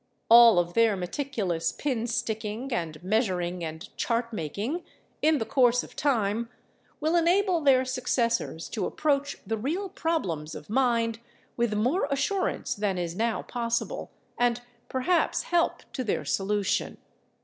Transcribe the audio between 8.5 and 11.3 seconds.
to approach the real problems of mind